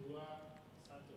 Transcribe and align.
dua 0.00 0.26
satu. 0.84 1.16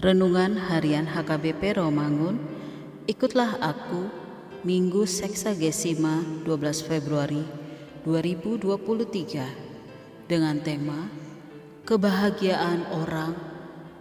Renungan 0.00 0.56
Harian 0.56 1.04
HKBP 1.04 1.76
Romangun 1.76 2.40
Ikutlah 3.04 3.60
aku 3.60 4.08
Minggu 4.64 5.04
Seksagesima 5.04 6.24
12 6.48 6.88
Februari 6.88 7.44
2023 8.08 10.24
dengan 10.24 10.56
tema 10.64 11.04
Kebahagiaan 11.84 12.88
orang 12.96 13.36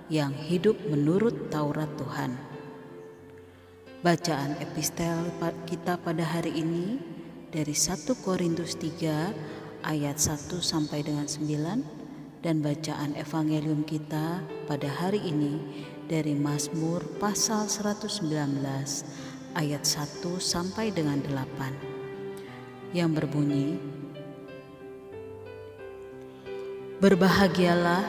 yang 0.08 0.32
hidup 0.32 0.80
menurut 0.88 1.52
Taurat 1.52 1.92
Tuhan. 2.00 2.32
Bacaan 4.00 4.56
epistel 4.64 5.20
kita 5.68 6.00
pada 6.00 6.24
hari 6.24 6.64
ini 6.64 6.96
dari 7.52 7.76
1 7.76 8.08
Korintus 8.24 8.80
3 8.80 9.84
ayat 9.84 10.16
1 10.16 10.48
sampai 10.64 11.04
dengan 11.04 11.28
9 11.28 12.00
dan 12.40 12.64
bacaan 12.64 13.16
evangelium 13.20 13.84
kita 13.84 14.44
pada 14.68 14.88
hari 14.88 15.20
ini 15.20 15.60
dari 16.08 16.34
Mazmur 16.34 17.04
pasal 17.20 17.68
119 17.68 18.24
ayat 19.60 19.84
1 19.84 20.24
sampai 20.40 20.96
dengan 20.96 21.20
8 21.22 22.96
yang 22.96 23.12
berbunyi 23.12 24.00
Berbahagialah 27.00 28.04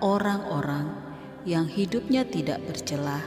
orang-orang 0.00 0.96
yang 1.44 1.68
hidupnya 1.68 2.24
tidak 2.24 2.64
bercelah, 2.64 3.20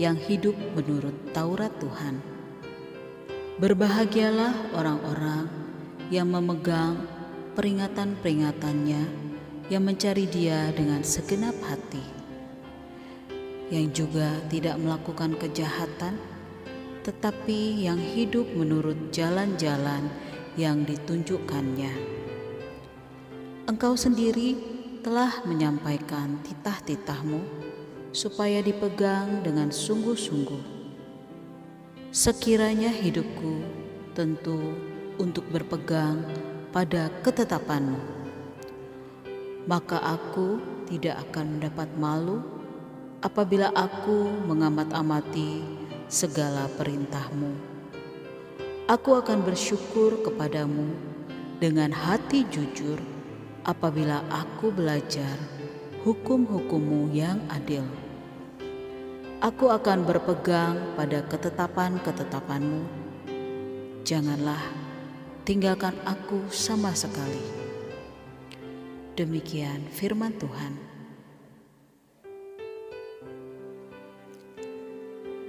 yang 0.00 0.16
hidup 0.16 0.56
menurut 0.72 1.12
Taurat 1.36 1.68
Tuhan. 1.76 2.24
Berbahagialah 3.60 4.72
orang-orang 4.72 5.52
yang 6.08 6.32
memegang 6.32 6.96
peringatan-peringatannya 7.60 9.28
yang 9.68 9.84
mencari 9.84 10.24
Dia 10.24 10.72
dengan 10.72 11.04
segenap 11.04 11.52
hati, 11.60 12.00
yang 13.68 13.92
juga 13.92 14.32
tidak 14.48 14.80
melakukan 14.80 15.36
kejahatan, 15.36 16.16
tetapi 17.04 17.84
yang 17.84 18.00
hidup 18.00 18.48
menurut 18.56 19.12
jalan-jalan 19.12 20.08
yang 20.56 20.88
ditunjukkannya. 20.88 21.92
Engkau 23.68 23.92
sendiri 23.92 24.56
telah 25.04 25.44
menyampaikan 25.44 26.40
titah-titahmu 26.48 27.44
supaya 28.16 28.64
dipegang 28.64 29.44
dengan 29.44 29.68
sungguh-sungguh. 29.68 30.80
Sekiranya 32.08 32.88
hidupku 32.88 33.60
tentu 34.16 34.56
untuk 35.20 35.44
berpegang 35.52 36.24
pada 36.72 37.12
ketetapanmu 37.20 38.17
maka 39.68 40.00
aku 40.00 40.56
tidak 40.88 41.20
akan 41.28 41.60
mendapat 41.60 41.88
malu 42.00 42.40
apabila 43.20 43.68
aku 43.76 44.32
mengamat-amati 44.48 45.60
segala 46.08 46.64
perintahmu. 46.80 47.52
Aku 48.88 49.20
akan 49.20 49.44
bersyukur 49.44 50.24
kepadamu 50.24 50.96
dengan 51.60 51.92
hati 51.92 52.48
jujur 52.48 52.96
apabila 53.68 54.24
aku 54.32 54.72
belajar 54.72 55.36
hukum-hukummu 56.00 57.12
yang 57.12 57.36
adil. 57.52 57.84
Aku 59.44 59.68
akan 59.68 60.08
berpegang 60.08 60.96
pada 60.96 61.20
ketetapan-ketetapanmu. 61.28 62.88
Janganlah 64.00 64.64
tinggalkan 65.44 65.92
aku 66.08 66.48
sama 66.48 66.96
sekali 66.96 67.67
Demikian 69.18 69.82
firman 69.90 70.30
Tuhan. 70.38 70.78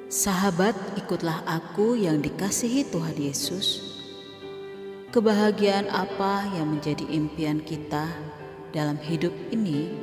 Sahabat, 0.10 0.74
ikutlah 0.98 1.46
aku 1.46 1.94
yang 1.94 2.18
dikasihi 2.18 2.90
Tuhan 2.90 3.14
Yesus. 3.14 3.94
Kebahagiaan 5.14 5.86
apa 5.86 6.50
yang 6.58 6.74
menjadi 6.74 7.06
impian 7.14 7.62
kita 7.62 8.10
dalam 8.74 8.98
hidup 8.98 9.38
ini? 9.54 9.94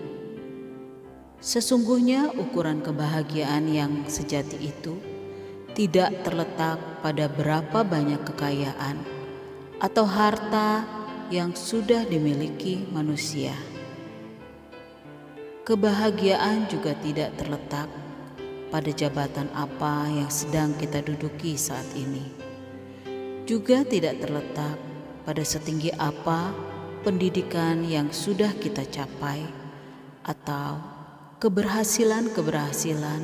Sesungguhnya 1.42 2.38
ukuran 2.38 2.86
kebahagiaan 2.86 3.66
yang 3.66 4.06
sejati 4.06 4.62
itu 4.62 4.94
tidak 5.74 6.22
terletak 6.22 7.02
pada 7.02 7.26
berapa 7.26 7.82
banyak 7.82 8.22
kekayaan 8.30 9.02
atau 9.82 10.06
harta 10.06 10.86
yang 11.26 11.50
sudah 11.58 12.06
dimiliki 12.06 12.86
manusia. 12.94 13.50
Kebahagiaan 15.66 16.70
juga 16.70 16.94
tidak 17.02 17.34
terletak 17.34 17.90
pada 18.70 18.90
jabatan 18.94 19.50
apa 19.50 20.06
yang 20.06 20.30
sedang 20.30 20.70
kita 20.78 21.02
duduki 21.02 21.58
saat 21.58 21.86
ini. 21.98 22.22
Juga 23.42 23.82
tidak 23.82 24.22
terletak 24.22 24.78
pada 25.26 25.42
setinggi 25.42 25.90
apa 25.98 26.54
pendidikan 27.02 27.82
yang 27.82 28.14
sudah 28.14 28.54
kita 28.62 28.86
capai 28.86 29.42
atau 30.22 30.78
keberhasilan-keberhasilan 31.42 33.22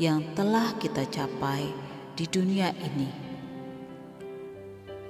yang 0.00 0.24
telah 0.32 0.72
kita 0.80 1.04
capai 1.08 1.68
di 2.16 2.24
dunia 2.24 2.72
ini. 2.80 3.08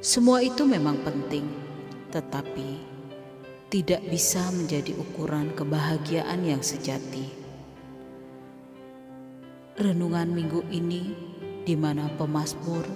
Semua 0.03 0.43
itu 0.43 0.67
memang 0.67 1.01
penting 1.01 1.74
tetapi 2.14 2.78
tidak 3.75 4.06
bisa 4.06 4.46
menjadi 4.55 4.94
ukuran 4.94 5.50
kebahagiaan 5.58 6.46
yang 6.46 6.62
sejati. 6.62 7.43
renungan 9.75 10.31
minggu 10.31 10.62
ini 10.70 11.11
di 11.66 11.75
mana 11.75 12.06
pemazmur 12.14 12.87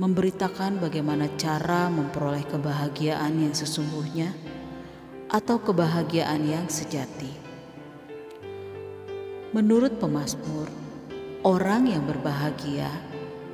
memberitakan 0.00 0.80
bagaimana 0.80 1.28
cara 1.36 1.92
memperoleh 1.92 2.48
kebahagiaan 2.48 3.36
yang 3.36 3.52
sesungguhnya 3.52 4.32
atau 5.28 5.60
kebahagiaan 5.60 6.48
yang 6.48 6.64
sejati. 6.70 7.28
Menurut 9.52 10.00
pemazmur, 10.00 10.72
orang 11.44 11.92
yang 11.92 12.08
berbahagia 12.08 12.88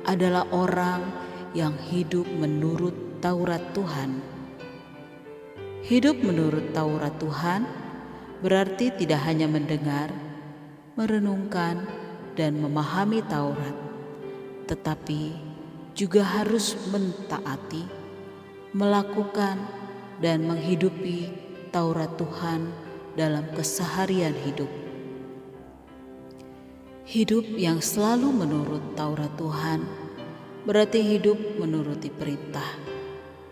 adalah 0.07 0.47
orang 0.55 1.03
yang 1.51 1.75
hidup 1.91 2.23
menurut 2.39 3.19
Taurat 3.19 3.73
Tuhan. 3.75 4.34
Hidup 5.85 6.17
menurut 6.17 6.73
Taurat 6.73 7.13
Tuhan 7.21 7.61
berarti 8.41 8.89
tidak 8.89 9.21
hanya 9.29 9.45
mendengar, 9.45 10.09
merenungkan, 10.97 11.85
dan 12.33 12.57
memahami 12.57 13.21
Taurat, 13.29 13.77
tetapi 14.65 15.37
juga 15.93 16.25
harus 16.25 16.73
mentaati, 16.89 17.85
melakukan, 18.73 19.61
dan 20.17 20.49
menghidupi 20.49 21.29
Taurat 21.69 22.09
Tuhan 22.17 22.65
dalam 23.13 23.45
keseharian 23.53 24.33
hidup. 24.41 24.71
Hidup 27.05 27.45
yang 27.61 27.77
selalu 27.77 28.33
menurut 28.33 28.97
Taurat 28.97 29.29
Tuhan 29.37 29.85
berarti 30.65 30.97
hidup 31.13 31.37
menuruti 31.61 32.09
perintah, 32.09 32.73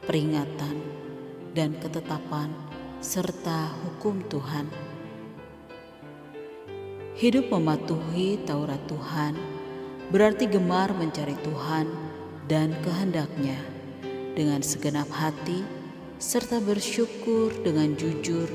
peringatan, 0.09 0.92
dan 1.53 1.77
ketetapan 1.77 2.49
serta 2.99 3.69
hukum 3.85 4.25
Tuhan. 4.29 4.65
Hidup 7.13 7.53
mematuhi 7.53 8.41
Taurat 8.41 8.81
Tuhan 8.89 9.37
berarti 10.09 10.49
gemar 10.49 10.91
mencari 10.97 11.37
Tuhan 11.45 11.85
dan 12.49 12.73
kehendaknya 12.81 13.57
dengan 14.33 14.65
segenap 14.65 15.07
hati 15.13 15.61
serta 16.17 16.57
bersyukur 16.57 17.53
dengan 17.61 17.93
jujur 17.93 18.49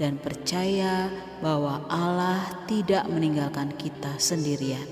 dan 0.00 0.16
percaya 0.16 1.12
bahwa 1.44 1.84
Allah 1.90 2.46
tidak 2.64 3.04
meninggalkan 3.10 3.74
kita 3.76 4.16
sendirian. 4.16 4.86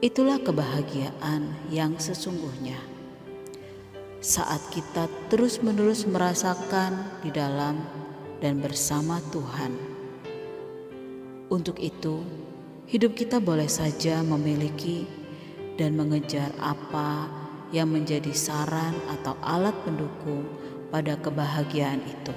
Itulah 0.00 0.40
kebahagiaan 0.40 1.70
yang 1.70 1.96
sesungguhnya. 1.96 2.99
Saat 4.20 4.60
kita 4.68 5.08
terus-menerus 5.32 6.04
merasakan 6.04 7.24
di 7.24 7.32
dalam 7.32 7.80
dan 8.44 8.60
bersama 8.60 9.16
Tuhan. 9.32 9.72
Untuk 11.48 11.80
itu, 11.80 12.20
hidup 12.84 13.16
kita 13.16 13.40
boleh 13.40 13.64
saja 13.64 14.20
memiliki 14.20 15.08
dan 15.80 15.96
mengejar 15.96 16.52
apa 16.60 17.32
yang 17.72 17.88
menjadi 17.88 18.28
saran 18.36 18.92
atau 19.08 19.40
alat 19.40 19.72
pendukung 19.88 20.44
pada 20.92 21.16
kebahagiaan 21.16 22.04
itu. 22.04 22.36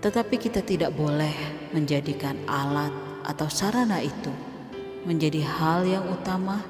Tetapi 0.00 0.40
kita 0.40 0.64
tidak 0.64 0.96
boleh 0.96 1.36
menjadikan 1.76 2.40
alat 2.48 2.96
atau 3.28 3.52
sarana 3.52 4.00
itu 4.00 4.32
menjadi 5.04 5.44
hal 5.44 5.84
yang 5.84 6.08
utama 6.08 6.64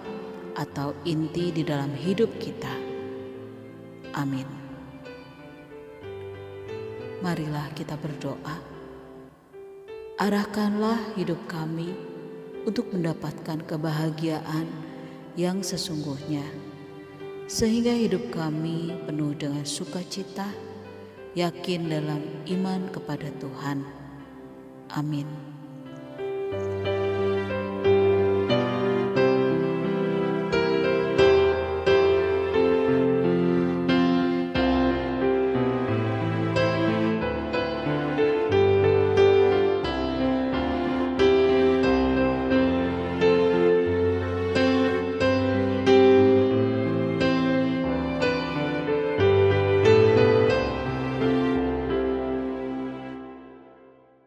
atau 0.59 0.99
inti 1.07 1.55
di 1.55 1.63
dalam 1.63 1.95
hidup 1.95 2.35
kita. 2.43 2.90
Amin. 4.15 4.47
Marilah 7.21 7.69
kita 7.77 8.01
berdoa. 8.01 8.57
Arahkanlah 10.21 11.17
hidup 11.17 11.41
kami 11.49 11.93
untuk 12.69 12.93
mendapatkan 12.93 13.61
kebahagiaan 13.65 14.69
yang 15.39 15.65
sesungguhnya, 15.65 16.45
sehingga 17.49 17.93
hidup 17.93 18.29
kami 18.33 18.93
penuh 19.09 19.33
dengan 19.33 19.65
sukacita, 19.65 20.49
yakin 21.33 21.89
dalam 21.89 22.21
iman 22.51 22.91
kepada 22.93 23.33
Tuhan. 23.41 23.87
Amin. 24.93 25.29